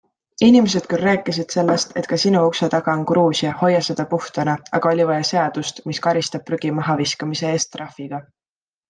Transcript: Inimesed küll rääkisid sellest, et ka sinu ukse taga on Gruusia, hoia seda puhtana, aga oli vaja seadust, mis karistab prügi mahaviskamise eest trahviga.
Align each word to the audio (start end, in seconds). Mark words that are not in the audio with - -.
Inimesed 0.43 0.85
küll 0.91 1.01
rääkisid 1.07 1.53
sellest, 1.55 1.91
et 2.01 2.07
ka 2.13 2.17
sinu 2.23 2.41
ukse 2.51 2.69
taga 2.75 2.95
on 2.99 3.03
Gruusia, 3.11 3.51
hoia 3.61 3.81
seda 3.89 4.05
puhtana, 4.15 4.55
aga 4.79 4.95
oli 4.95 5.05
vaja 5.11 5.29
seadust, 5.33 5.83
mis 5.91 6.01
karistab 6.07 6.49
prügi 6.49 6.73
mahaviskamise 6.79 7.53
eest 7.53 7.71
trahviga. 7.77 8.23